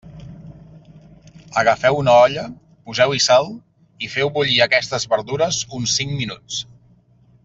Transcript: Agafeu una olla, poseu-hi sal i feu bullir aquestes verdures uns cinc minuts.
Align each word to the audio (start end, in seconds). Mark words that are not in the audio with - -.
Agafeu 1.63 1.97
una 1.99 2.15
olla, 2.21 2.45
poseu-hi 2.87 3.21
sal 3.27 3.49
i 4.07 4.11
feu 4.15 4.33
bullir 4.39 4.59
aquestes 4.67 5.07
verdures 5.15 5.61
uns 5.81 5.95
cinc 6.01 6.17
minuts. 6.23 6.59